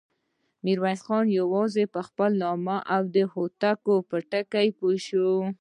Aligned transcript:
ميرويس 0.63 1.01
خان 1.07 1.25
يواځې 1.39 1.83
په 1.93 2.01
خپل 2.07 2.29
نوم 2.41 2.65
او 2.93 3.01
د 3.15 3.17
هوتکو 3.33 3.95
په 4.09 4.17
ټکي 4.31 4.67
پوه 4.77 4.95
شو. 5.07 5.31